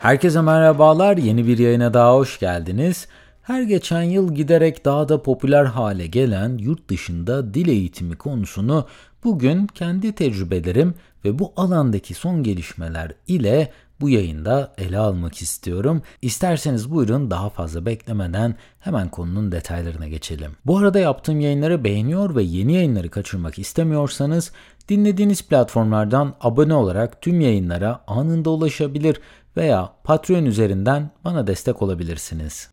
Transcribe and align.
Herkese 0.00 0.40
merhabalar. 0.40 1.16
Yeni 1.16 1.46
bir 1.46 1.58
yayına 1.58 1.94
daha 1.94 2.14
hoş 2.14 2.38
geldiniz. 2.38 3.08
Her 3.42 3.62
geçen 3.62 4.02
yıl 4.02 4.34
giderek 4.34 4.84
daha 4.84 5.08
da 5.08 5.22
popüler 5.22 5.64
hale 5.64 6.06
gelen 6.06 6.58
yurt 6.58 6.88
dışında 6.88 7.54
dil 7.54 7.68
eğitimi 7.68 8.16
konusunu 8.16 8.86
bugün 9.24 9.66
kendi 9.66 10.12
tecrübelerim 10.12 10.94
ve 11.24 11.38
bu 11.38 11.52
alandaki 11.56 12.14
son 12.14 12.42
gelişmeler 12.42 13.12
ile 13.26 13.72
bu 14.00 14.08
yayında 14.08 14.72
ele 14.78 14.98
almak 14.98 15.42
istiyorum. 15.42 16.02
İsterseniz 16.22 16.90
buyurun 16.90 17.30
daha 17.30 17.48
fazla 17.48 17.86
beklemeden 17.86 18.54
hemen 18.78 19.08
konunun 19.08 19.52
detaylarına 19.52 20.08
geçelim. 20.08 20.52
Bu 20.66 20.78
arada 20.78 20.98
yaptığım 20.98 21.40
yayınları 21.40 21.84
beğeniyor 21.84 22.36
ve 22.36 22.42
yeni 22.42 22.74
yayınları 22.74 23.10
kaçırmak 23.10 23.58
istemiyorsanız 23.58 24.52
dinlediğiniz 24.88 25.42
platformlardan 25.42 26.34
abone 26.40 26.74
olarak 26.74 27.22
tüm 27.22 27.40
yayınlara 27.40 28.00
anında 28.06 28.50
ulaşabilir 28.50 29.20
veya 29.56 29.92
Patreon 30.04 30.44
üzerinden 30.44 31.10
bana 31.24 31.46
destek 31.46 31.82
olabilirsiniz. 31.82 32.70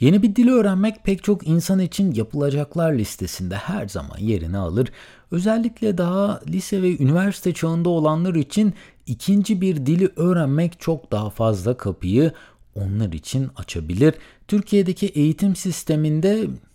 Yeni 0.00 0.22
bir 0.22 0.36
dili 0.36 0.52
öğrenmek 0.52 1.04
pek 1.04 1.24
çok 1.24 1.48
insan 1.48 1.78
için 1.78 2.14
yapılacaklar 2.14 2.92
listesinde 2.92 3.56
her 3.56 3.88
zaman 3.88 4.18
yerini 4.18 4.58
alır. 4.58 4.92
Özellikle 5.30 5.98
daha 5.98 6.40
lise 6.48 6.82
ve 6.82 6.98
üniversite 6.98 7.54
çağında 7.54 7.88
olanlar 7.88 8.34
için 8.34 8.74
ikinci 9.06 9.60
bir 9.60 9.86
dili 9.86 10.10
öğrenmek 10.16 10.80
çok 10.80 11.12
daha 11.12 11.30
fazla 11.30 11.76
kapıyı 11.76 12.32
onlar 12.74 13.12
için 13.12 13.48
açabilir. 13.56 14.14
Türkiye'deki 14.48 15.06
eğitim 15.06 15.56
sisteminde 15.56 16.28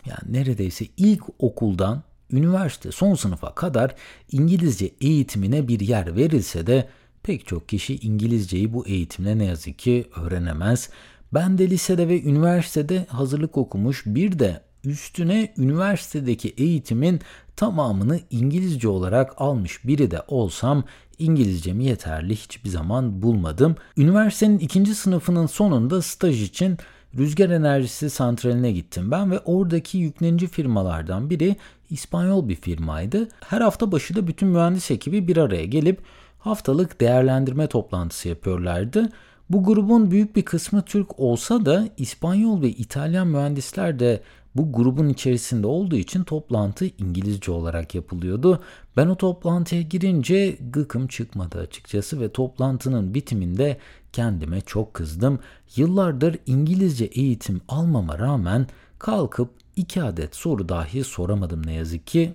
yani 0.06 0.32
neredeyse 0.32 0.86
ilk 0.96 1.22
okuldan 1.38 2.02
üniversite 2.32 2.92
son 2.92 3.14
sınıfa 3.14 3.54
kadar 3.54 3.94
İngilizce 4.32 4.90
eğitimine 5.00 5.68
bir 5.68 5.80
yer 5.80 6.16
verilse 6.16 6.66
de 6.66 6.88
pek 7.24 7.46
çok 7.46 7.68
kişi 7.68 7.96
İngilizceyi 7.96 8.72
bu 8.72 8.86
eğitimle 8.86 9.38
ne 9.38 9.44
yazık 9.44 9.78
ki 9.78 10.04
öğrenemez. 10.16 10.90
Ben 11.34 11.58
de 11.58 11.70
lisede 11.70 12.08
ve 12.08 12.22
üniversitede 12.22 13.06
hazırlık 13.08 13.58
okumuş 13.58 14.02
bir 14.06 14.38
de 14.38 14.60
üstüne 14.84 15.54
üniversitedeki 15.58 16.48
eğitimin 16.48 17.20
tamamını 17.56 18.20
İngilizce 18.30 18.88
olarak 18.88 19.32
almış 19.36 19.84
biri 19.84 20.10
de 20.10 20.22
olsam 20.28 20.84
İngilizcemi 21.18 21.84
yeterli 21.84 22.36
hiçbir 22.36 22.70
zaman 22.70 23.22
bulmadım. 23.22 23.76
Üniversitenin 23.96 24.58
ikinci 24.58 24.94
sınıfının 24.94 25.46
sonunda 25.46 26.02
staj 26.02 26.42
için 26.42 26.78
rüzgar 27.18 27.50
enerjisi 27.50 28.10
santraline 28.10 28.72
gittim 28.72 29.10
ben 29.10 29.30
ve 29.30 29.38
oradaki 29.38 29.98
yüklenici 29.98 30.46
firmalardan 30.46 31.30
biri 31.30 31.56
İspanyol 31.90 32.48
bir 32.48 32.56
firmaydı. 32.56 33.28
Her 33.40 33.60
hafta 33.60 33.92
başı 33.92 34.16
da 34.16 34.26
bütün 34.26 34.48
mühendis 34.48 34.90
ekibi 34.90 35.28
bir 35.28 35.36
araya 35.36 35.64
gelip 35.64 36.00
haftalık 36.44 37.00
değerlendirme 37.00 37.66
toplantısı 37.66 38.28
yapıyorlardı. 38.28 39.08
Bu 39.50 39.64
grubun 39.64 40.10
büyük 40.10 40.36
bir 40.36 40.44
kısmı 40.44 40.82
Türk 40.82 41.20
olsa 41.20 41.66
da 41.66 41.88
İspanyol 41.96 42.62
ve 42.62 42.68
İtalyan 42.68 43.26
mühendisler 43.26 43.98
de 43.98 44.20
bu 44.54 44.72
grubun 44.72 45.08
içerisinde 45.08 45.66
olduğu 45.66 45.96
için 45.96 46.24
toplantı 46.24 46.86
İngilizce 46.86 47.52
olarak 47.52 47.94
yapılıyordu. 47.94 48.62
Ben 48.96 49.06
o 49.06 49.16
toplantıya 49.16 49.82
girince 49.82 50.56
gıkım 50.70 51.06
çıkmadı 51.06 51.58
açıkçası 51.58 52.20
ve 52.20 52.32
toplantının 52.32 53.14
bitiminde 53.14 53.78
kendime 54.12 54.60
çok 54.60 54.94
kızdım. 54.94 55.38
Yıllardır 55.76 56.38
İngilizce 56.46 57.04
eğitim 57.04 57.60
almama 57.68 58.18
rağmen 58.18 58.66
kalkıp 58.98 59.50
iki 59.76 60.02
adet 60.02 60.36
soru 60.36 60.68
dahi 60.68 61.04
soramadım 61.04 61.66
ne 61.66 61.72
yazık 61.72 62.06
ki. 62.06 62.34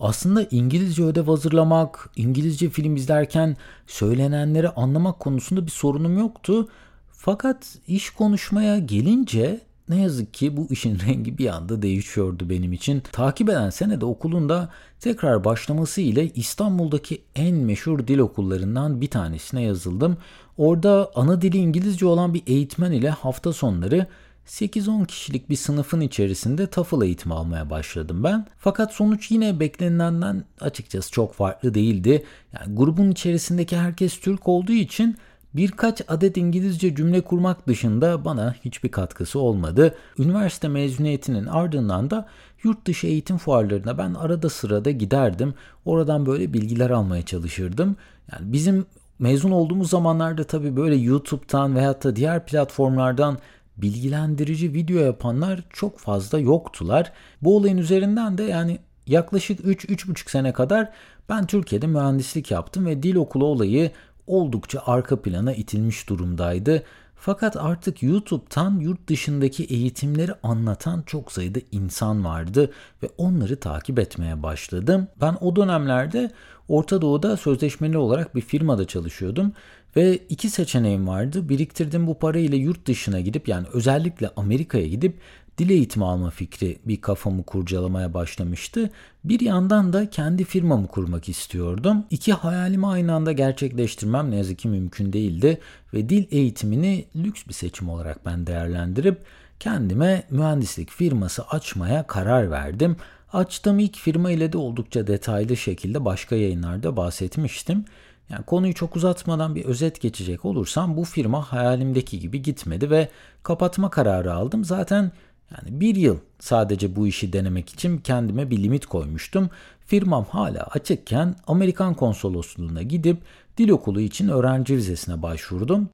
Aslında 0.00 0.46
İngilizce 0.50 1.04
ödev 1.04 1.26
hazırlamak, 1.26 2.10
İngilizce 2.16 2.70
film 2.70 2.96
izlerken 2.96 3.56
söylenenleri 3.86 4.68
anlamak 4.68 5.20
konusunda 5.20 5.66
bir 5.66 5.70
sorunum 5.70 6.18
yoktu. 6.18 6.68
Fakat 7.12 7.78
iş 7.86 8.10
konuşmaya 8.10 8.78
gelince 8.78 9.60
ne 9.88 10.00
yazık 10.02 10.34
ki 10.34 10.56
bu 10.56 10.66
işin 10.70 10.98
rengi 11.08 11.38
bir 11.38 11.46
anda 11.46 11.82
değişiyordu 11.82 12.50
benim 12.50 12.72
için. 12.72 13.02
Takip 13.12 13.48
eden 13.48 13.70
senede 13.70 14.04
okulunda 14.04 14.70
tekrar 15.00 15.44
başlaması 15.44 16.00
ile 16.00 16.30
İstanbul'daki 16.30 17.22
en 17.34 17.54
meşhur 17.54 18.06
dil 18.06 18.18
okullarından 18.18 19.00
bir 19.00 19.10
tanesine 19.10 19.62
yazıldım. 19.62 20.16
Orada 20.56 21.10
ana 21.14 21.42
dili 21.42 21.56
İngilizce 21.56 22.06
olan 22.06 22.34
bir 22.34 22.42
eğitmen 22.46 22.92
ile 22.92 23.10
hafta 23.10 23.52
sonları 23.52 24.06
8-10 24.46 25.06
kişilik 25.06 25.50
bir 25.50 25.56
sınıfın 25.56 26.00
içerisinde 26.00 26.66
TOEFL 26.66 27.02
eğitimi 27.02 27.34
almaya 27.34 27.70
başladım 27.70 28.24
ben. 28.24 28.46
Fakat 28.58 28.92
sonuç 28.92 29.30
yine 29.30 29.60
beklenilenden 29.60 30.44
açıkçası 30.60 31.10
çok 31.10 31.34
farklı 31.34 31.74
değildi. 31.74 32.24
Yani 32.52 32.74
grubun 32.76 33.10
içerisindeki 33.10 33.76
herkes 33.76 34.20
Türk 34.20 34.48
olduğu 34.48 34.72
için 34.72 35.16
birkaç 35.54 36.02
adet 36.08 36.36
İngilizce 36.36 36.94
cümle 36.94 37.20
kurmak 37.20 37.66
dışında 37.66 38.24
bana 38.24 38.54
hiçbir 38.64 38.88
katkısı 38.88 39.38
olmadı. 39.38 39.94
Üniversite 40.18 40.68
mezuniyetinin 40.68 41.46
ardından 41.46 42.10
da 42.10 42.28
yurt 42.64 42.86
dışı 42.86 43.06
eğitim 43.06 43.38
fuarlarına 43.38 43.98
ben 43.98 44.14
arada 44.14 44.48
sırada 44.48 44.90
giderdim. 44.90 45.54
Oradan 45.84 46.26
böyle 46.26 46.52
bilgiler 46.52 46.90
almaya 46.90 47.22
çalışırdım. 47.22 47.96
Yani 48.32 48.52
bizim 48.52 48.86
mezun 49.18 49.50
olduğumuz 49.50 49.90
zamanlarda 49.90 50.44
tabii 50.44 50.76
böyle 50.76 50.96
YouTube'dan 50.96 51.76
veyahut 51.76 52.04
da 52.04 52.16
diğer 52.16 52.46
platformlardan 52.46 53.38
bilgilendirici 53.76 54.74
video 54.74 54.98
yapanlar 54.98 55.64
çok 55.70 55.98
fazla 55.98 56.38
yoktular. 56.38 57.12
Bu 57.42 57.56
olayın 57.56 57.78
üzerinden 57.78 58.38
de 58.38 58.42
yani 58.42 58.78
yaklaşık 59.06 59.60
3-3,5 59.60 60.30
sene 60.30 60.52
kadar 60.52 60.90
ben 61.28 61.46
Türkiye'de 61.46 61.86
mühendislik 61.86 62.50
yaptım 62.50 62.86
ve 62.86 63.02
dil 63.02 63.14
okulu 63.14 63.44
olayı 63.44 63.90
oldukça 64.26 64.82
arka 64.86 65.22
plana 65.22 65.52
itilmiş 65.52 66.08
durumdaydı. 66.08 66.82
Fakat 67.16 67.56
artık 67.56 68.02
YouTube'tan 68.02 68.78
yurt 68.78 69.08
dışındaki 69.08 69.64
eğitimleri 69.64 70.32
anlatan 70.42 71.02
çok 71.06 71.32
sayıda 71.32 71.58
insan 71.72 72.24
vardı 72.24 72.70
ve 73.02 73.08
onları 73.18 73.60
takip 73.60 73.98
etmeye 73.98 74.42
başladım. 74.42 75.08
Ben 75.20 75.36
o 75.40 75.56
dönemlerde 75.56 76.30
Orta 76.68 77.02
Doğu'da 77.02 77.36
sözleşmeli 77.36 77.98
olarak 77.98 78.34
bir 78.34 78.40
firmada 78.40 78.86
çalışıyordum 78.86 79.52
ve 79.96 80.16
iki 80.16 80.50
seçeneğim 80.50 81.08
vardı. 81.08 81.48
Biriktirdim 81.48 82.06
bu 82.06 82.18
parayla 82.18 82.58
yurt 82.58 82.86
dışına 82.86 83.20
gidip 83.20 83.48
yani 83.48 83.66
özellikle 83.72 84.30
Amerika'ya 84.36 84.86
gidip 84.86 85.18
dil 85.58 85.70
eğitimi 85.70 86.04
alma 86.04 86.30
fikri 86.30 86.78
bir 86.84 87.00
kafamı 87.00 87.42
kurcalamaya 87.42 88.14
başlamıştı. 88.14 88.90
Bir 89.24 89.40
yandan 89.40 89.92
da 89.92 90.10
kendi 90.10 90.44
firmamı 90.44 90.86
kurmak 90.86 91.28
istiyordum. 91.28 92.04
İki 92.10 92.32
hayalimi 92.32 92.86
aynı 92.86 93.14
anda 93.14 93.32
gerçekleştirmem 93.32 94.30
ne 94.30 94.36
yazık 94.36 94.58
ki 94.58 94.68
mümkün 94.68 95.12
değildi 95.12 95.60
ve 95.94 96.08
dil 96.08 96.26
eğitimini 96.30 97.04
lüks 97.16 97.46
bir 97.48 97.54
seçim 97.54 97.88
olarak 97.88 98.26
ben 98.26 98.46
değerlendirip 98.46 99.18
kendime 99.60 100.22
mühendislik 100.30 100.90
firması 100.90 101.42
açmaya 101.42 102.06
karar 102.06 102.50
verdim. 102.50 102.96
Açtığım 103.32 103.78
ilk 103.78 103.96
firma 103.96 104.30
ile 104.30 104.52
de 104.52 104.58
oldukça 104.58 105.06
detaylı 105.06 105.56
şekilde 105.56 106.04
başka 106.04 106.36
yayınlarda 106.36 106.96
bahsetmiştim. 106.96 107.84
Yani 108.30 108.44
konuyu 108.44 108.74
çok 108.74 108.96
uzatmadan 108.96 109.54
bir 109.54 109.64
özet 109.64 110.00
geçecek 110.00 110.44
olursam 110.44 110.96
bu 110.96 111.04
firma 111.04 111.52
hayalimdeki 111.52 112.20
gibi 112.20 112.42
gitmedi 112.42 112.90
ve 112.90 113.08
kapatma 113.42 113.90
kararı 113.90 114.34
aldım. 114.34 114.64
Zaten 114.64 115.12
yani 115.50 115.80
bir 115.80 115.96
yıl 115.96 116.18
sadece 116.40 116.96
bu 116.96 117.06
işi 117.06 117.32
denemek 117.32 117.70
için 117.70 117.98
kendime 117.98 118.50
bir 118.50 118.62
limit 118.62 118.86
koymuştum. 118.86 119.50
Firmam 119.86 120.24
hala 120.24 120.62
açıkken 120.62 121.36
Amerikan 121.46 121.94
konsolosluğuna 121.94 122.82
gidip 122.82 123.18
dil 123.58 123.68
okulu 123.68 124.00
için 124.00 124.28
öğrenci 124.28 124.76
vizesine 124.76 125.22
başvurdum. 125.22 125.88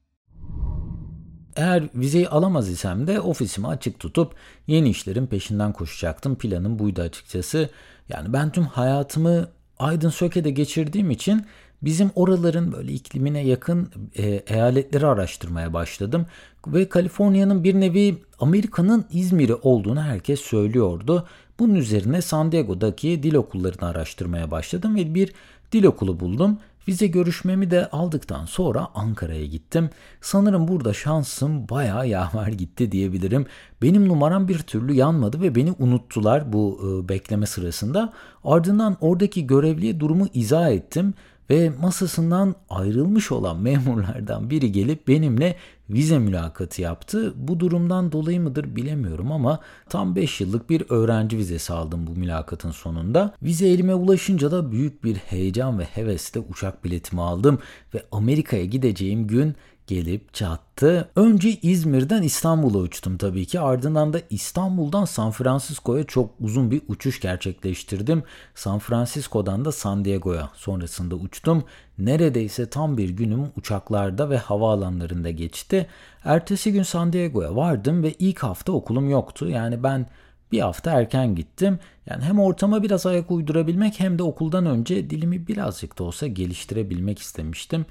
Eğer 1.56 1.84
vizeyi 1.94 2.28
alamaz 2.28 2.68
isem 2.68 3.06
de 3.06 3.20
ofisimi 3.20 3.66
açık 3.66 3.98
tutup 3.98 4.34
yeni 4.66 4.90
işlerin 4.90 5.26
peşinden 5.26 5.72
koşacaktım. 5.72 6.34
Planım 6.34 6.78
buydu 6.78 7.02
açıkçası. 7.02 7.70
Yani 8.08 8.32
ben 8.32 8.52
tüm 8.52 8.64
hayatımı 8.64 9.48
Aydın 9.78 10.08
Söke'de 10.08 10.50
geçirdiğim 10.50 11.10
için 11.10 11.46
Bizim 11.82 12.10
oraların 12.14 12.72
böyle 12.72 12.92
iklimine 12.92 13.46
yakın 13.46 13.90
e, 14.16 14.26
eyaletleri 14.26 15.06
araştırmaya 15.06 15.72
başladım 15.72 16.26
ve 16.66 16.88
Kaliforniya'nın 16.88 17.64
bir 17.64 17.74
nevi 17.74 18.22
Amerika'nın 18.38 19.04
İzmir'i 19.10 19.54
olduğunu 19.54 20.02
herkes 20.02 20.40
söylüyordu. 20.40 21.26
Bunun 21.58 21.74
üzerine 21.74 22.22
San 22.22 22.52
Diego'daki 22.52 23.22
dil 23.22 23.34
okullarını 23.34 23.88
araştırmaya 23.88 24.50
başladım 24.50 24.96
ve 24.96 25.14
bir 25.14 25.32
dil 25.72 25.84
okulu 25.84 26.20
buldum. 26.20 26.58
Vize 26.88 27.06
görüşmemi 27.06 27.70
de 27.70 27.90
aldıktan 27.90 28.44
sonra 28.44 28.88
Ankara'ya 28.94 29.46
gittim. 29.46 29.90
Sanırım 30.20 30.68
burada 30.68 30.92
şansım 30.92 31.68
bayağı 31.68 32.08
yaver 32.08 32.46
gitti 32.46 32.92
diyebilirim. 32.92 33.46
Benim 33.82 34.08
numaram 34.08 34.48
bir 34.48 34.58
türlü 34.58 34.92
yanmadı 34.92 35.40
ve 35.40 35.54
beni 35.54 35.74
unuttular 35.78 36.52
bu 36.52 36.80
e, 36.82 37.08
bekleme 37.08 37.46
sırasında. 37.46 38.12
Ardından 38.44 38.96
oradaki 39.00 39.46
görevliye 39.46 40.00
durumu 40.00 40.26
izah 40.34 40.70
ettim 40.70 41.14
ve 41.50 41.70
masasından 41.80 42.54
ayrılmış 42.70 43.32
olan 43.32 43.56
memurlardan 43.60 44.50
biri 44.50 44.72
gelip 44.72 45.08
benimle 45.08 45.56
vize 45.92 46.18
mülakatı 46.18 46.82
yaptı. 46.82 47.32
Bu 47.36 47.60
durumdan 47.60 48.12
dolayı 48.12 48.40
mıdır 48.40 48.76
bilemiyorum 48.76 49.32
ama 49.32 49.60
tam 49.88 50.16
5 50.16 50.40
yıllık 50.40 50.70
bir 50.70 50.84
öğrenci 50.88 51.38
vizesi 51.38 51.72
aldım 51.72 52.06
bu 52.06 52.10
mülakatın 52.10 52.70
sonunda. 52.70 53.34
Vize 53.42 53.68
elime 53.68 53.94
ulaşınca 53.94 54.50
da 54.50 54.72
büyük 54.72 55.04
bir 55.04 55.16
heyecan 55.16 55.78
ve 55.78 55.84
hevesle 55.84 56.40
uçak 56.40 56.84
biletimi 56.84 57.22
aldım 57.22 57.58
ve 57.94 58.02
Amerika'ya 58.12 58.64
gideceğim 58.64 59.26
gün 59.26 59.54
gelip 59.90 60.34
çattı. 60.34 61.08
Önce 61.16 61.50
İzmir'den 61.50 62.22
İstanbul'a 62.22 62.78
uçtum 62.78 63.18
tabii 63.18 63.46
ki. 63.46 63.60
Ardından 63.60 64.12
da 64.12 64.20
İstanbul'dan 64.30 65.04
San 65.04 65.30
Francisco'ya 65.30 66.04
çok 66.04 66.30
uzun 66.40 66.70
bir 66.70 66.82
uçuş 66.88 67.20
gerçekleştirdim. 67.20 68.22
San 68.54 68.78
Francisco'dan 68.78 69.64
da 69.64 69.72
San 69.72 70.04
Diego'ya 70.04 70.50
sonrasında 70.54 71.14
uçtum. 71.14 71.64
Neredeyse 71.98 72.70
tam 72.70 72.96
bir 72.96 73.08
günüm 73.08 73.46
uçaklarda 73.56 74.30
ve 74.30 74.38
havaalanlarında 74.38 75.30
geçti. 75.30 75.86
Ertesi 76.24 76.72
gün 76.72 76.82
San 76.82 77.12
Diego'ya 77.12 77.56
vardım 77.56 78.02
ve 78.02 78.12
ilk 78.12 78.38
hafta 78.38 78.72
okulum 78.72 79.10
yoktu. 79.10 79.48
Yani 79.48 79.82
ben 79.82 80.06
bir 80.52 80.60
hafta 80.60 80.90
erken 80.90 81.34
gittim. 81.34 81.78
Yani 82.06 82.24
hem 82.24 82.40
ortama 82.40 82.82
biraz 82.82 83.06
ayak 83.06 83.30
uydurabilmek 83.30 84.00
hem 84.00 84.18
de 84.18 84.22
okuldan 84.22 84.66
önce 84.66 85.10
dilimi 85.10 85.46
birazcık 85.46 85.98
da 85.98 86.04
olsa 86.04 86.26
geliştirebilmek 86.26 87.18
istemiştim. 87.18 87.86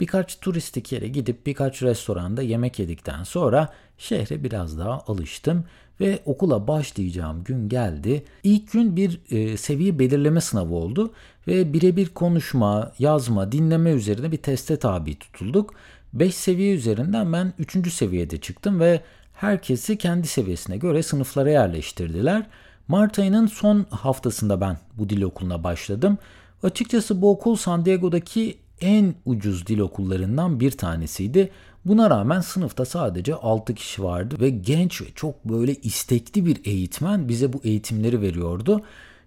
Birkaç 0.00 0.40
turistik 0.40 0.92
yere 0.92 1.08
gidip 1.08 1.46
birkaç 1.46 1.82
restoranda 1.82 2.42
yemek 2.42 2.78
yedikten 2.78 3.22
sonra 3.22 3.72
şehre 3.98 4.44
biraz 4.44 4.78
daha 4.78 5.04
alıştım 5.06 5.64
ve 6.00 6.18
okula 6.24 6.68
başlayacağım 6.68 7.44
gün 7.44 7.68
geldi. 7.68 8.24
İlk 8.42 8.72
gün 8.72 8.96
bir 8.96 9.20
e, 9.30 9.56
seviye 9.56 9.98
belirleme 9.98 10.40
sınavı 10.40 10.74
oldu 10.74 11.12
ve 11.48 11.72
birebir 11.72 12.08
konuşma, 12.08 12.92
yazma, 12.98 13.52
dinleme 13.52 13.90
üzerine 13.90 14.32
bir 14.32 14.36
teste 14.36 14.76
tabi 14.76 15.18
tutulduk. 15.18 15.74
5 16.12 16.34
seviye 16.34 16.74
üzerinden 16.74 17.32
ben 17.32 17.52
3. 17.58 17.92
seviyede 17.92 18.40
çıktım 18.40 18.80
ve 18.80 19.00
herkesi 19.32 19.98
kendi 19.98 20.26
seviyesine 20.26 20.76
göre 20.76 21.02
sınıflara 21.02 21.50
yerleştirdiler. 21.50 22.46
Mart 22.88 23.18
ayının 23.18 23.46
son 23.46 23.86
haftasında 23.90 24.60
ben 24.60 24.78
bu 24.98 25.08
dil 25.08 25.22
okuluna 25.22 25.64
başladım. 25.64 26.18
Açıkçası 26.62 27.22
bu 27.22 27.30
okul 27.30 27.56
San 27.56 27.84
Diego'daki 27.84 28.58
en 28.80 29.14
ucuz 29.24 29.66
dil 29.66 29.78
okullarından 29.78 30.60
bir 30.60 30.70
tanesiydi. 30.70 31.50
Buna 31.84 32.10
rağmen 32.10 32.40
sınıfta 32.40 32.84
sadece 32.84 33.34
6 33.34 33.74
kişi 33.74 34.04
vardı 34.04 34.36
ve 34.40 34.50
genç 34.50 35.02
ve 35.02 35.06
çok 35.14 35.44
böyle 35.44 35.74
istekli 35.74 36.46
bir 36.46 36.60
eğitmen 36.64 37.28
bize 37.28 37.52
bu 37.52 37.60
eğitimleri 37.64 38.20
veriyordu. 38.20 38.80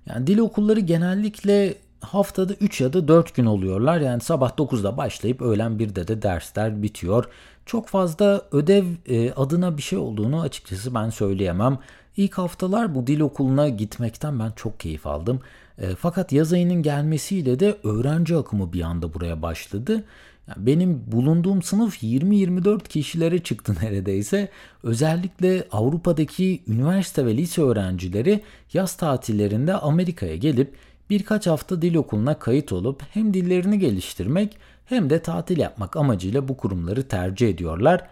Yani 0.05 0.27
dil 0.27 0.38
okulları 0.38 0.79
genellikle 0.79 1.75
haftada 2.01 2.53
3 2.53 2.81
ya 2.81 2.94
da 2.94 3.07
4 3.07 3.35
gün 3.35 3.45
oluyorlar. 3.45 3.99
Yani 3.99 4.21
sabah 4.21 4.51
9'da 4.51 4.97
başlayıp 4.97 5.41
öğlen 5.41 5.71
1'de 5.71 6.07
de 6.07 6.21
dersler 6.21 6.83
bitiyor. 6.83 7.25
Çok 7.65 7.88
fazla 7.88 8.41
ödev 8.51 8.85
e, 9.05 9.31
adına 9.31 9.77
bir 9.77 9.81
şey 9.81 9.99
olduğunu 9.99 10.41
açıkçası 10.41 10.95
ben 10.95 11.09
söyleyemem. 11.09 11.79
İlk 12.17 12.38
haftalar 12.38 12.95
bu 12.95 13.07
dil 13.07 13.19
okuluna 13.19 13.69
gitmekten 13.69 14.39
ben 14.39 14.51
çok 14.55 14.79
keyif 14.79 15.07
aldım. 15.07 15.39
E, 15.77 15.95
fakat 15.95 16.31
yaz 16.31 16.53
ayının 16.53 16.81
gelmesiyle 16.81 17.59
de 17.59 17.77
öğrenci 17.83 18.35
akımı 18.35 18.74
bir 18.74 18.81
anda 18.81 19.13
buraya 19.13 19.41
başladı. 19.41 20.03
Yani 20.47 20.68
benim 20.68 21.03
bulunduğum 21.07 21.62
sınıf 21.62 22.03
20-24 22.03 22.88
kişilere 22.88 23.44
çıktı 23.44 23.75
neredeyse. 23.81 24.50
Özellikle 24.83 25.68
Avrupa'daki 25.71 26.63
üniversite 26.68 27.25
ve 27.25 27.38
lise 27.38 27.62
öğrencileri 27.62 28.41
yaz 28.74 28.95
tatillerinde 28.95 29.74
Amerika'ya 29.74 30.35
gelip 30.35 30.75
birkaç 31.09 31.47
hafta 31.47 31.81
dil 31.81 31.95
okuluna 31.95 32.39
kayıt 32.39 32.71
olup 32.71 33.03
hem 33.13 33.33
dillerini 33.33 33.80
geliştirmek 33.80 34.57
hem 34.85 35.09
de 35.09 35.21
tatil 35.21 35.57
yapmak 35.57 35.95
amacıyla 35.95 36.47
bu 36.47 36.57
kurumları 36.57 37.07
tercih 37.07 37.50
ediyorlar. 37.50 38.09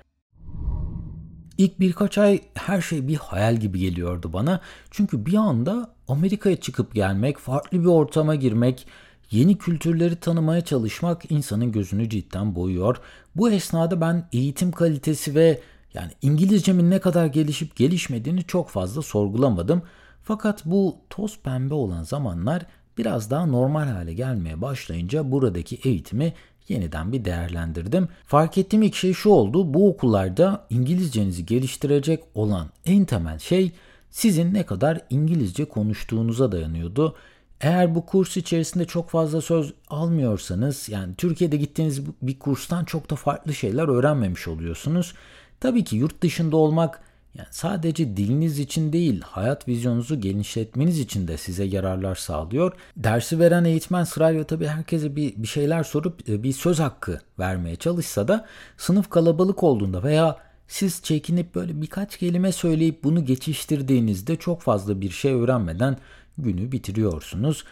İlk 1.58 1.80
birkaç 1.80 2.18
ay 2.18 2.42
her 2.54 2.82
şey 2.82 3.08
bir 3.08 3.16
hayal 3.16 3.56
gibi 3.56 3.80
geliyordu 3.80 4.34
bana. 4.34 4.62
Çünkü 4.92 5.26
bir 5.26 5.34
anda 5.34 5.90
Amerika'ya 6.08 6.56
çıkıp 6.56 6.96
gelmek, 6.96 7.38
farklı 7.38 7.82
bir 7.82 7.86
ortama 7.86 8.36
girmek, 8.36 8.88
yeni 9.32 9.58
kültürleri 9.58 10.16
tanımaya 10.16 10.62
çalışmak 10.62 11.32
insanın 11.32 11.72
gözünü 11.72 12.10
cidden 12.10 12.56
boyuyor. 12.56 12.98
Bu 13.36 13.50
esnada 13.50 14.02
ben 14.02 14.28
eğitim 14.34 14.72
kalitesi 14.72 15.36
ve 15.36 15.62
yani 15.94 16.12
İngilizcemin 16.22 16.92
ne 16.92 17.00
kadar 17.00 17.26
gelişip 17.26 17.76
gelişmediğini 17.76 18.44
çok 18.44 18.70
fazla 18.70 19.02
sorgulamadım. 19.02 19.82
Fakat 20.24 20.66
bu 20.66 20.98
toz 21.10 21.40
pembe 21.40 21.74
olan 21.74 22.04
zamanlar 22.04 22.66
biraz 22.98 23.32
daha 23.32 23.46
normal 23.46 23.88
hale 23.88 24.14
gelmeye 24.14 24.62
başlayınca 24.62 25.32
buradaki 25.32 25.80
eğitimi 25.84 26.34
yeniden 26.68 27.12
bir 27.12 27.26
değerlendirdim. 27.26 28.08
Fark 28.26 28.58
ettiğim 28.58 28.84
ilk 28.84 28.96
şey 28.96 29.14
şu 29.14 29.30
oldu. 29.30 29.74
Bu 29.74 29.90
okullarda 29.90 30.66
İngilizcenizi 30.70 31.46
geliştirecek 31.46 32.24
olan 32.36 32.68
en 32.86 33.06
temel 33.06 33.40
şey 33.40 33.72
sizin 34.10 34.54
ne 34.54 34.66
kadar 34.66 35.02
İngilizce 35.10 35.66
konuştuğunuza 35.66 36.52
dayanıyordu. 36.52 37.16
Eğer 37.62 37.96
bu 37.96 38.06
kurs 38.06 38.38
içerisinde 38.38 38.86
çok 38.86 39.10
fazla 39.10 39.42
söz 39.42 39.74
almıyorsanız 39.90 40.90
yani 40.90 41.16
Türkiye'de 41.16 41.58
gittiğiniz 41.58 42.02
bir 42.22 42.40
kurstan 42.40 42.86
çok 42.86 43.10
da 43.10 43.16
farklı 43.16 43.54
şeyler 43.54 43.88
öğrenmemiş 43.88 44.48
oluyorsunuz. 44.48 45.14
Tabii 45.60 45.84
ki 45.84 45.96
yurt 45.96 46.22
dışında 46.22 46.58
olmak 46.58 47.02
yani 47.38 47.48
sadece 47.52 48.18
diliniz 48.18 48.60
için 48.60 48.94
değil, 48.94 49.22
hayat 49.22 49.68
vizyonunuzu 49.68 50.22
genişletmeniz 50.22 51.00
için 51.00 51.28
de 51.28 51.38
size 51.38 51.64
yararlar 51.64 52.16
sağlıyor. 52.16 52.74
Dersi 52.98 53.40
veren 53.40 53.64
eğitmen 53.64 54.04
sırayla 54.04 54.44
tabii 54.44 54.68
herkese 54.68 55.16
bir, 55.16 55.36
bir 55.36 55.48
şeyler 55.48 55.84
sorup 55.84 56.30
e, 56.30 56.44
bir 56.44 56.54
söz 56.54 56.80
hakkı 56.80 57.22
vermeye 57.40 57.76
çalışsa 57.76 58.28
da 58.28 58.46
sınıf 58.78 59.10
kalabalık 59.10 59.64
olduğunda 59.64 60.04
veya 60.04 60.38
siz 60.68 61.04
çekinip 61.04 61.56
böyle 61.56 61.82
birkaç 61.82 62.18
kelime 62.18 62.52
söyleyip 62.52 63.04
bunu 63.04 63.26
geçiştirdiğinizde 63.26 64.36
çok 64.36 64.62
fazla 64.62 65.02
bir 65.02 65.10
şey 65.10 65.34
öğrenmeden 65.34 65.98
günü 66.38 66.72
bitiriyorsunuz. 66.72 67.64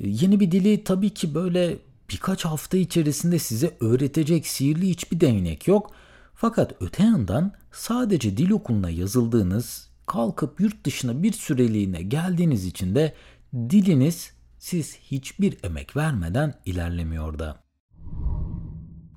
E, 0.00 0.08
yeni 0.08 0.40
bir 0.40 0.50
dili 0.50 0.84
tabii 0.84 1.10
ki 1.10 1.34
böyle 1.34 1.76
birkaç 2.10 2.44
hafta 2.44 2.76
içerisinde 2.76 3.38
size 3.38 3.76
öğretecek 3.80 4.46
sihirli 4.46 4.88
hiçbir 4.88 5.20
değnek 5.20 5.68
yok. 5.68 5.92
Fakat 6.40 6.72
öte 6.80 7.02
yandan 7.02 7.52
sadece 7.72 8.36
dil 8.36 8.50
okuluna 8.50 8.90
yazıldığınız, 8.90 9.90
kalkıp 10.06 10.60
yurt 10.60 10.84
dışına 10.84 11.22
bir 11.22 11.32
süreliğine 11.32 12.02
geldiğiniz 12.02 12.64
için 12.64 12.94
de 12.94 13.14
diliniz 13.54 14.32
siz 14.58 14.96
hiçbir 14.98 15.58
emek 15.64 15.96
vermeden 15.96 16.54
ilerlemiyor 16.64 17.38
da. 17.38 17.56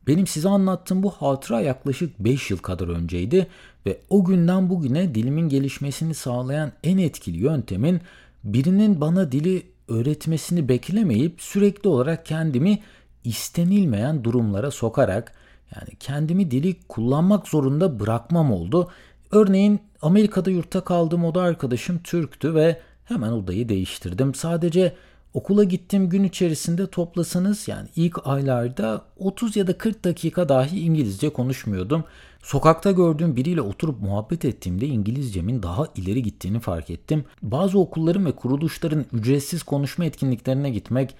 Benim 0.07 0.27
size 0.27 0.49
anlattığım 0.49 1.03
bu 1.03 1.09
hatıra 1.09 1.61
yaklaşık 1.61 2.19
5 2.19 2.51
yıl 2.51 2.57
kadar 2.57 2.87
önceydi 2.87 3.47
ve 3.85 4.01
o 4.09 4.23
günden 4.25 4.69
bugüne 4.69 5.15
dilimin 5.15 5.49
gelişmesini 5.49 6.13
sağlayan 6.13 6.71
en 6.83 6.97
etkili 6.97 7.37
yöntemin 7.37 8.01
birinin 8.43 9.01
bana 9.01 9.31
dili 9.31 9.71
öğretmesini 9.87 10.69
beklemeyip 10.69 11.41
sürekli 11.41 11.89
olarak 11.89 12.25
kendimi 12.25 12.79
istenilmeyen 13.23 14.23
durumlara 14.23 14.71
sokarak 14.71 15.40
yani 15.75 15.95
kendimi 15.99 16.51
dili 16.51 16.79
kullanmak 16.87 17.47
zorunda 17.47 17.99
bırakmam 17.99 18.51
oldu. 18.51 18.89
Örneğin 19.31 19.79
Amerika'da 20.01 20.51
yurtta 20.51 20.81
kaldığım 20.81 21.25
oda 21.25 21.41
arkadaşım 21.41 21.99
Türktü 22.03 22.55
ve 22.55 22.81
hemen 23.05 23.31
odayı 23.31 23.69
değiştirdim. 23.69 24.35
Sadece 24.35 24.95
okula 25.33 25.63
gittiğim 25.63 26.09
gün 26.09 26.23
içerisinde 26.23 26.87
toplasanız 26.87 27.67
yani 27.67 27.89
ilk 27.95 28.27
aylarda 28.27 29.01
30 29.17 29.55
ya 29.55 29.67
da 29.67 29.77
40 29.77 30.03
dakika 30.03 30.49
dahi 30.49 30.79
İngilizce 30.79 31.29
konuşmuyordum. 31.29 32.03
Sokakta 32.43 32.91
gördüğüm 32.91 33.35
biriyle 33.35 33.61
oturup 33.61 34.01
muhabbet 34.01 34.45
ettiğimde 34.45 34.87
İngilizcemin 34.87 35.63
daha 35.63 35.87
ileri 35.95 36.23
gittiğini 36.23 36.59
fark 36.59 36.89
ettim. 36.89 37.25
Bazı 37.41 37.79
okulların 37.79 38.25
ve 38.25 38.31
kuruluşların 38.31 39.05
ücretsiz 39.13 39.63
konuşma 39.63 40.05
etkinliklerine 40.05 40.69
gitmek 40.69 41.15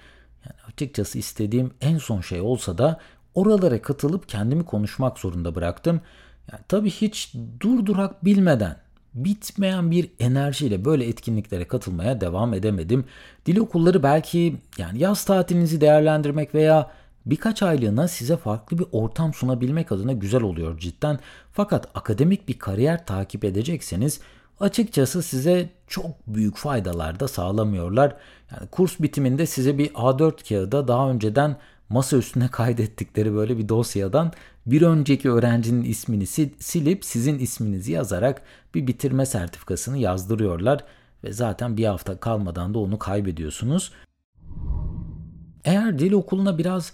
yani 0.46 0.56
açıkçası 0.72 1.18
istediğim 1.18 1.70
en 1.80 1.98
son 1.98 2.20
şey 2.20 2.40
olsa 2.40 2.78
da 2.78 3.00
oralara 3.34 3.82
katılıp 3.82 4.28
kendimi 4.28 4.64
konuşmak 4.64 5.18
zorunda 5.18 5.54
bıraktım. 5.54 6.00
Yani 6.52 6.62
tabii 6.68 6.90
hiç 6.90 7.34
durdurak 7.60 8.24
bilmeden 8.24 8.76
bitmeyen 9.14 9.90
bir 9.90 10.10
enerjiyle 10.18 10.84
böyle 10.84 11.08
etkinliklere 11.08 11.64
katılmaya 11.64 12.20
devam 12.20 12.54
edemedim. 12.54 13.04
Dil 13.46 13.56
okulları 13.56 14.02
belki 14.02 14.56
yani 14.78 14.98
yaz 14.98 15.24
tatilinizi 15.24 15.80
değerlendirmek 15.80 16.54
veya 16.54 16.90
birkaç 17.26 17.62
aylığına 17.62 18.08
size 18.08 18.36
farklı 18.36 18.78
bir 18.78 18.86
ortam 18.92 19.34
sunabilmek 19.34 19.92
adına 19.92 20.12
güzel 20.12 20.42
oluyor 20.42 20.78
cidden. 20.78 21.18
Fakat 21.52 21.88
akademik 21.94 22.48
bir 22.48 22.58
kariyer 22.58 23.06
takip 23.06 23.44
edecekseniz 23.44 24.20
açıkçası 24.60 25.22
size 25.22 25.68
çok 25.86 26.26
büyük 26.26 26.56
faydalar 26.56 27.20
da 27.20 27.28
sağlamıyorlar. 27.28 28.16
Yani 28.52 28.68
kurs 28.70 29.00
bitiminde 29.00 29.46
size 29.46 29.78
bir 29.78 29.88
A4 29.88 30.48
kağıda 30.48 30.88
daha 30.88 31.10
önceden 31.10 31.56
masa 31.92 32.16
üstüne 32.16 32.48
kaydettikleri 32.48 33.34
böyle 33.34 33.58
bir 33.58 33.68
dosyadan 33.68 34.32
bir 34.66 34.82
önceki 34.82 35.30
öğrencinin 35.30 35.84
ismini 35.84 36.26
silip 36.58 37.04
sizin 37.04 37.38
isminizi 37.38 37.92
yazarak 37.92 38.42
bir 38.74 38.86
bitirme 38.86 39.26
sertifikasını 39.26 39.98
yazdırıyorlar 39.98 40.84
ve 41.24 41.32
zaten 41.32 41.76
bir 41.76 41.84
hafta 41.84 42.16
kalmadan 42.16 42.74
da 42.74 42.78
onu 42.78 42.98
kaybediyorsunuz. 42.98 43.92
Eğer 45.64 45.98
dil 45.98 46.12
okuluna 46.12 46.58
biraz 46.58 46.92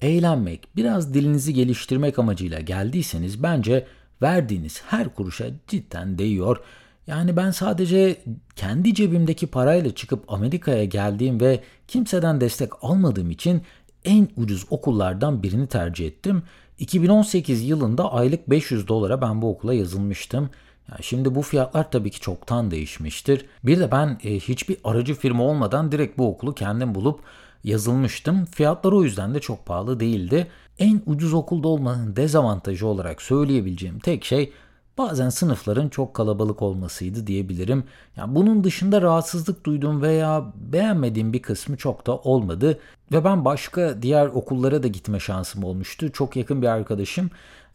eğlenmek, 0.00 0.68
biraz 0.76 1.14
dilinizi 1.14 1.54
geliştirmek 1.54 2.18
amacıyla 2.18 2.60
geldiyseniz 2.60 3.42
bence 3.42 3.86
verdiğiniz 4.22 4.82
her 4.86 5.14
kuruşa 5.14 5.46
cidden 5.68 6.18
değiyor. 6.18 6.60
Yani 7.06 7.36
ben 7.36 7.50
sadece 7.50 8.16
kendi 8.56 8.94
cebimdeki 8.94 9.46
parayla 9.46 9.94
çıkıp 9.94 10.32
Amerika'ya 10.32 10.84
geldiğim 10.84 11.40
ve 11.40 11.60
kimseden 11.88 12.40
destek 12.40 12.70
almadığım 12.84 13.30
için 13.30 13.62
en 14.06 14.28
ucuz 14.36 14.66
okullardan 14.70 15.42
birini 15.42 15.66
tercih 15.66 16.06
ettim. 16.06 16.42
2018 16.78 17.62
yılında 17.62 18.12
aylık 18.12 18.50
500 18.50 18.88
dolara 18.88 19.22
ben 19.22 19.42
bu 19.42 19.50
okula 19.50 19.74
yazılmıştım. 19.74 20.50
Yani 20.90 21.02
şimdi 21.02 21.34
bu 21.34 21.42
fiyatlar 21.42 21.90
tabii 21.90 22.10
ki 22.10 22.20
çoktan 22.20 22.70
değişmiştir. 22.70 23.46
Bir 23.64 23.80
de 23.80 23.90
ben 23.90 24.18
e, 24.24 24.34
hiçbir 24.34 24.76
aracı 24.84 25.14
firma 25.14 25.44
olmadan 25.44 25.92
direkt 25.92 26.18
bu 26.18 26.28
okulu 26.28 26.54
kendim 26.54 26.94
bulup 26.94 27.20
yazılmıştım. 27.64 28.44
Fiyatlar 28.44 28.92
o 28.92 29.04
yüzden 29.04 29.34
de 29.34 29.40
çok 29.40 29.66
pahalı 29.66 30.00
değildi. 30.00 30.46
En 30.78 31.02
ucuz 31.06 31.34
okulda 31.34 31.68
olmanın 31.68 32.16
dezavantajı 32.16 32.86
olarak 32.86 33.22
söyleyebileceğim 33.22 33.98
tek 33.98 34.24
şey 34.24 34.52
bazen 34.98 35.28
sınıfların 35.28 35.88
çok 35.88 36.14
kalabalık 36.14 36.62
olmasıydı 36.62 37.26
diyebilirim. 37.26 37.84
Yani 38.16 38.34
bunun 38.34 38.64
dışında 38.64 39.02
rahatsızlık 39.02 39.66
duyduğum 39.66 40.02
veya 40.02 40.52
beğenmediğim 40.54 41.32
bir 41.32 41.42
kısmı 41.42 41.76
çok 41.76 42.06
da 42.06 42.16
olmadı. 42.16 42.78
Ve 43.12 43.24
ben 43.24 43.44
başka 43.44 44.02
diğer 44.02 44.26
okullara 44.26 44.82
da 44.82 44.88
gitme 44.88 45.20
şansım 45.20 45.64
olmuştu. 45.64 46.12
Çok 46.12 46.36
yakın 46.36 46.62
bir 46.62 46.66
arkadaşım 46.66 47.30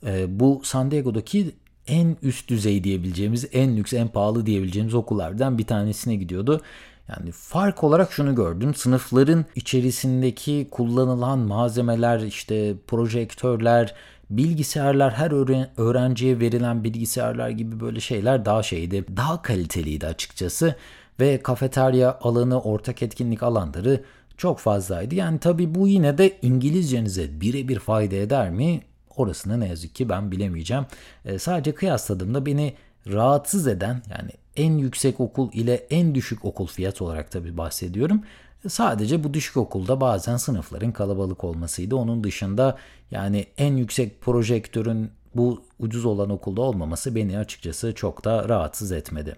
e, 0.06 0.40
bu 0.40 0.62
San 0.64 0.92
Diego'daki 0.92 1.52
en 1.88 2.18
üst 2.22 2.50
düzey 2.50 2.84
diyebileceğimiz, 2.84 3.48
en 3.52 3.78
lüks, 3.78 3.94
en 3.94 4.08
pahalı 4.08 4.46
diyebileceğimiz 4.46 4.94
okullardan 4.94 5.58
bir 5.58 5.68
tanesine 5.68 6.16
gidiyordu. 6.16 6.62
Yani 7.10 7.32
fark 7.32 7.84
olarak 7.84 8.12
şunu 8.12 8.36
gördüm. 8.36 8.76
Sınıfların 8.76 9.46
içerisindeki 9.56 10.68
kullanılan 10.72 11.40
malzemeler, 11.40 12.20
işte 12.20 12.74
projektörler, 12.88 13.96
bilgisayarlar, 14.30 15.14
her 15.14 15.32
öğrenciye 15.78 16.40
verilen 16.40 16.84
bilgisayarlar 16.84 17.50
gibi 17.50 17.80
böyle 17.80 18.00
şeyler 18.00 18.46
daha 18.46 18.64
şeydi. 18.64 19.06
Daha 19.18 19.42
kaliteliydi 19.42 20.08
açıkçası. 20.08 20.76
Ve 21.20 21.42
kafeterya 21.44 22.20
alanı, 22.22 22.62
ortak 22.62 23.02
etkinlik 23.02 23.44
alanları 23.44 24.04
çok 24.42 24.60
fazlaydı. 24.60 25.16
Yani 25.16 25.40
tabii 25.40 25.76
bu 25.76 25.88
yine 25.88 26.18
de 26.18 26.38
İngilizcenize 26.42 27.42
birebir 27.42 27.80
fayda 27.80 28.16
eder 28.16 28.50
mi? 28.50 28.82
Orasını 29.18 29.60
ne 29.60 29.68
yazık 29.68 29.96
ki 29.96 30.10
ben 30.10 30.32
bilemeyeceğim. 30.32 30.86
E, 31.26 31.40
sadece 31.40 31.76
kıyasladığımda 31.76 32.46
beni 32.46 32.74
rahatsız 33.08 33.68
eden 33.68 34.02
yani 34.10 34.32
en 34.56 34.78
yüksek 34.78 35.20
okul 35.20 35.50
ile 35.54 35.74
en 35.74 36.16
düşük 36.16 36.46
okul 36.46 36.68
fiyat 36.68 37.02
olarak 37.02 37.32
tabii 37.32 37.58
bahsediyorum. 37.58 38.22
Sadece 38.68 39.24
bu 39.24 39.34
düşük 39.34 39.58
okulda 39.58 40.02
bazen 40.02 40.38
sınıfların 40.38 40.92
kalabalık 40.92 41.44
olmasıydı. 41.44 41.96
Onun 41.96 42.24
dışında 42.24 42.78
yani 43.12 43.46
en 43.58 43.76
yüksek 43.76 44.22
projektörün 44.22 45.12
bu 45.36 45.64
ucuz 45.80 46.06
olan 46.06 46.30
okulda 46.30 46.62
olmaması 46.62 47.16
beni 47.16 47.38
açıkçası 47.38 47.96
çok 47.96 48.26
da 48.26 48.50
rahatsız 48.50 48.92
etmedi. 48.92 49.36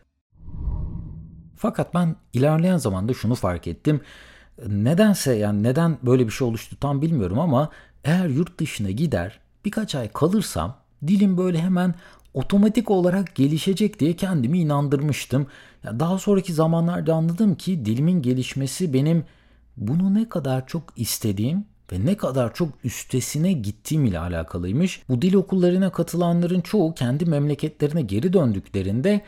Fakat 1.56 1.94
ben 1.94 2.16
ilerleyen 2.34 2.78
zamanda 2.78 3.14
şunu 3.14 3.36
fark 3.36 3.68
ettim. 3.68 4.02
Nedense 4.68 5.34
yani 5.34 5.64
neden 5.64 5.98
böyle 6.04 6.26
bir 6.26 6.32
şey 6.32 6.48
oluştu 6.48 6.76
tam 6.80 7.02
bilmiyorum 7.02 7.40
ama 7.40 7.70
eğer 8.04 8.30
yurt 8.30 8.60
dışına 8.60 8.92
gider 8.92 9.40
birkaç 9.66 9.96
ay 9.96 10.10
kalırsam 10.10 10.78
dilim 11.08 11.38
böyle 11.38 11.62
hemen 11.62 11.96
otomatik 12.34 12.92
olarak 12.92 13.36
gelişecek 13.36 14.00
diye 14.00 14.16
kendimi 14.16 14.60
inandırmıştım. 14.60 15.48
Ya 15.84 16.00
daha 16.00 16.18
sonraki 16.18 16.54
zamanlarda 16.54 17.14
anladım 17.14 17.56
ki 17.56 17.86
dilimin 17.86 18.22
gelişmesi 18.22 18.94
benim 18.94 19.26
bunu 19.78 20.14
ne 20.14 20.30
kadar 20.30 20.68
çok 20.68 20.84
istediğim 20.96 21.66
ve 21.92 22.06
ne 22.06 22.18
kadar 22.18 22.54
çok 22.54 22.70
üstesine 22.84 23.54
gittiğim 23.54 24.06
ile 24.06 24.20
alakalıymış. 24.20 25.02
Bu 25.10 25.22
dil 25.22 25.34
okullarına 25.34 25.92
katılanların 25.92 26.62
çoğu 26.62 26.94
kendi 26.94 27.26
memleketlerine 27.26 28.02
geri 28.02 28.34
döndüklerinde 28.34 29.22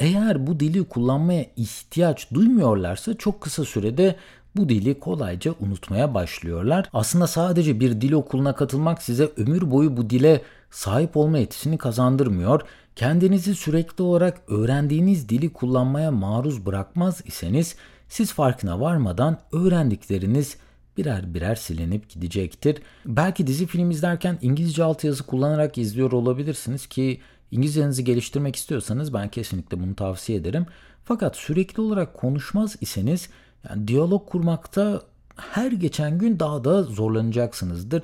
eğer 0.00 0.46
bu 0.46 0.60
dili 0.60 0.84
kullanmaya 0.84 1.46
ihtiyaç 1.56 2.30
duymuyorlarsa 2.34 3.14
çok 3.14 3.40
kısa 3.40 3.64
sürede 3.64 4.16
bu 4.56 4.68
dili 4.68 5.00
kolayca 5.00 5.54
unutmaya 5.60 6.14
başlıyorlar. 6.14 6.88
Aslında 6.92 7.26
sadece 7.26 7.80
bir 7.80 8.00
dil 8.00 8.12
okuluna 8.12 8.54
katılmak 8.54 9.02
size 9.02 9.30
ömür 9.36 9.70
boyu 9.70 9.96
bu 9.96 10.10
dile 10.10 10.42
sahip 10.70 11.16
olma 11.16 11.38
yetisini 11.38 11.78
kazandırmıyor. 11.78 12.60
Kendinizi 12.96 13.54
sürekli 13.54 14.02
olarak 14.02 14.40
öğrendiğiniz 14.48 15.28
dili 15.28 15.52
kullanmaya 15.52 16.10
maruz 16.10 16.66
bırakmaz 16.66 17.22
iseniz 17.24 17.76
siz 18.08 18.32
farkına 18.32 18.80
varmadan 18.80 19.38
öğrendikleriniz 19.52 20.56
birer 20.96 21.34
birer 21.34 21.54
silinip 21.54 22.10
gidecektir. 22.10 22.82
Belki 23.06 23.46
dizi 23.46 23.66
film 23.66 23.90
izlerken 23.90 24.38
İngilizce 24.42 24.84
altyazı 24.84 25.26
kullanarak 25.26 25.78
izliyor 25.78 26.12
olabilirsiniz 26.12 26.86
ki 26.86 27.20
İngilizcenizi 27.50 28.04
geliştirmek 28.04 28.56
istiyorsanız 28.56 29.14
ben 29.14 29.28
kesinlikle 29.28 29.80
bunu 29.80 29.94
tavsiye 29.94 30.38
ederim. 30.38 30.66
Fakat 31.04 31.36
sürekli 31.36 31.80
olarak 31.80 32.14
konuşmaz 32.14 32.76
iseniz 32.80 33.30
yani 33.70 33.88
diyalog 33.88 34.28
kurmakta 34.28 35.02
her 35.36 35.72
geçen 35.72 36.18
gün 36.18 36.38
daha 36.38 36.64
da 36.64 36.82
zorlanacaksınızdır. 36.82 38.02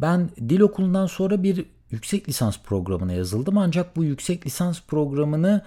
Ben 0.00 0.30
dil 0.48 0.60
okulundan 0.60 1.06
sonra 1.06 1.42
bir 1.42 1.66
yüksek 1.90 2.28
lisans 2.28 2.58
programına 2.58 3.12
yazıldım 3.12 3.58
ancak 3.58 3.96
bu 3.96 4.04
yüksek 4.04 4.46
lisans 4.46 4.80
programını 4.88 5.62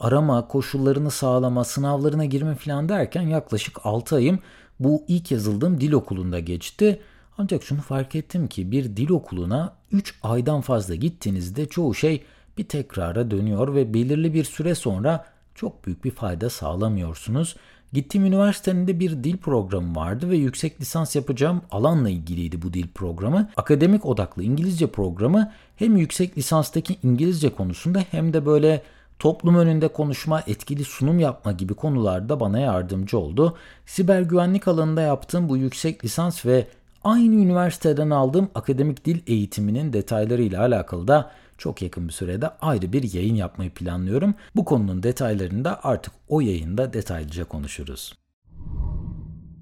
arama, 0.00 0.48
koşullarını 0.48 1.10
sağlama, 1.10 1.64
sınavlarına 1.64 2.24
girme 2.24 2.54
falan 2.54 2.88
derken 2.88 3.22
yaklaşık 3.22 3.86
6 3.86 4.16
ayım 4.16 4.38
bu 4.80 5.04
ilk 5.08 5.30
yazıldığım 5.30 5.80
dil 5.80 5.92
okulunda 5.92 6.40
geçti. 6.40 7.00
Ancak 7.38 7.62
şunu 7.62 7.80
fark 7.80 8.14
ettim 8.14 8.48
ki 8.48 8.70
bir 8.70 8.96
dil 8.96 9.10
okuluna 9.10 9.72
3 9.92 10.14
aydan 10.22 10.60
fazla 10.60 10.94
gittiğinizde 10.94 11.68
çoğu 11.68 11.94
şey 11.94 12.24
bir 12.58 12.64
tekrara 12.68 13.30
dönüyor 13.30 13.74
ve 13.74 13.94
belirli 13.94 14.34
bir 14.34 14.44
süre 14.44 14.74
sonra 14.74 15.24
çok 15.54 15.86
büyük 15.86 16.04
bir 16.04 16.10
fayda 16.10 16.50
sağlamıyorsunuz. 16.50 17.56
Gittiğim 17.94 18.26
üniversitenin 18.26 18.86
de 18.86 19.00
bir 19.00 19.24
dil 19.24 19.36
programı 19.36 19.96
vardı 19.96 20.30
ve 20.30 20.36
yüksek 20.36 20.80
lisans 20.80 21.16
yapacağım 21.16 21.62
alanla 21.70 22.10
ilgiliydi 22.10 22.62
bu 22.62 22.72
dil 22.72 22.88
programı. 22.88 23.50
Akademik 23.56 24.06
odaklı 24.06 24.42
İngilizce 24.42 24.86
programı 24.86 25.52
hem 25.76 25.96
yüksek 25.96 26.38
lisanstaki 26.38 26.96
İngilizce 27.02 27.48
konusunda 27.50 28.00
hem 28.10 28.32
de 28.32 28.46
böyle 28.46 28.82
toplum 29.18 29.56
önünde 29.56 29.88
konuşma, 29.88 30.42
etkili 30.46 30.84
sunum 30.84 31.18
yapma 31.18 31.52
gibi 31.52 31.74
konularda 31.74 32.40
bana 32.40 32.58
yardımcı 32.58 33.18
oldu. 33.18 33.56
Siber 33.86 34.22
güvenlik 34.22 34.68
alanında 34.68 35.00
yaptığım 35.00 35.48
bu 35.48 35.56
yüksek 35.56 36.04
lisans 36.04 36.46
ve 36.46 36.66
aynı 37.04 37.34
üniversiteden 37.34 38.10
aldığım 38.10 38.48
akademik 38.54 39.04
dil 39.04 39.20
eğitiminin 39.26 39.92
detaylarıyla 39.92 40.60
alakalı 40.60 41.08
da 41.08 41.30
çok 41.58 41.82
yakın 41.82 42.08
bir 42.08 42.12
sürede 42.12 42.48
ayrı 42.48 42.92
bir 42.92 43.12
yayın 43.12 43.34
yapmayı 43.34 43.70
planlıyorum. 43.70 44.34
Bu 44.56 44.64
konunun 44.64 45.02
detaylarını 45.02 45.64
da 45.64 45.84
artık 45.84 46.12
o 46.28 46.40
yayında 46.40 46.92
detaylıca 46.92 47.44
konuşuruz. 47.44 48.14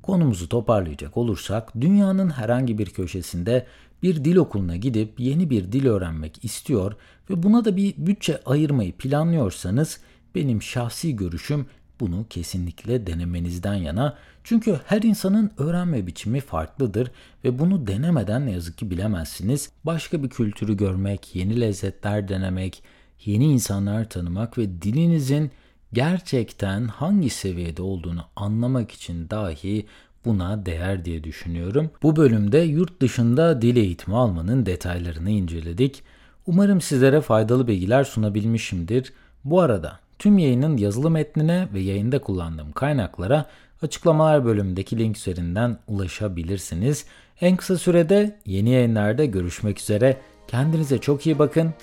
Konumuzu 0.03 0.49
toparlayacak 0.49 1.17
olursak 1.17 1.81
dünyanın 1.81 2.31
herhangi 2.31 2.79
bir 2.79 2.87
köşesinde 2.87 3.67
bir 4.03 4.25
dil 4.25 4.37
okuluna 4.37 4.77
gidip 4.77 5.21
yeni 5.21 5.51
bir 5.51 5.73
dil 5.73 5.87
öğrenmek 5.87 6.45
istiyor 6.45 6.93
ve 7.31 7.43
buna 7.43 7.65
da 7.65 7.77
bir 7.77 7.95
bütçe 7.97 8.41
ayırmayı 8.47 8.93
planlıyorsanız 8.93 10.01
benim 10.35 10.63
şahsi 10.63 11.17
görüşüm 11.17 11.67
bunu 12.03 12.27
kesinlikle 12.31 13.07
denemenizden 13.07 13.75
yana. 13.75 14.17
Çünkü 14.45 14.81
her 14.87 15.03
insanın 15.03 15.51
öğrenme 15.59 16.07
biçimi 16.07 16.41
farklıdır 16.41 17.11
ve 17.45 17.59
bunu 17.59 17.87
denemeden 17.87 18.47
ne 18.47 18.51
yazık 18.51 18.79
ki 18.79 18.91
bilemezsiniz. 18.91 19.71
Başka 19.85 20.23
bir 20.23 20.29
kültürü 20.29 20.77
görmek, 20.77 21.35
yeni 21.37 21.61
lezzetler 21.61 22.29
denemek, 22.29 22.83
yeni 23.25 23.45
insanlar 23.45 24.09
tanımak 24.09 24.59
ve 24.59 24.83
dilinizin 24.83 25.51
gerçekten 25.93 26.89
hangi 26.89 27.31
seviyede 27.31 27.83
olduğunu 27.83 28.25
anlamak 28.37 28.91
için 28.91 29.31
dahi 29.31 29.87
buna 30.25 30.67
değer 30.67 31.05
diye 31.05 31.25
düşünüyorum. 31.25 31.91
Bu 32.03 32.17
bölümde 32.17 32.59
yurt 32.59 33.03
dışında 33.03 33.63
dil 33.63 33.77
eğitimi 33.77 34.17
almanın 34.17 34.67
detaylarını 34.67 35.31
inceledik. 35.31 36.03
Umarım 36.47 36.81
sizlere 36.81 37.21
faydalı 37.21 37.69
bilgiler 37.69 38.05
sunabilmişimdir. 38.05 39.13
Bu 39.45 39.61
arada 39.61 40.02
tüm 40.23 40.39
yayının 40.39 40.77
yazılı 40.77 41.11
metnine 41.11 41.69
ve 41.75 41.81
yayında 41.81 42.19
kullandığım 42.21 42.73
kaynaklara 42.73 43.47
açıklamalar 43.83 44.45
bölümündeki 44.45 44.99
link 44.99 45.17
üzerinden 45.17 45.79
ulaşabilirsiniz. 45.89 47.07
En 47.41 47.57
kısa 47.57 47.79
sürede 47.79 48.39
yeni 48.47 48.71
yayınlarda 48.71 49.25
görüşmek 49.25 49.81
üzere. 49.81 50.17
Kendinize 50.49 50.99
çok 50.99 51.27
iyi 51.27 51.39
bakın. 51.39 51.75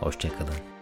Hoşçakalın. 0.00 0.77